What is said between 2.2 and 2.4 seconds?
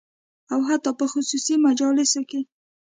کې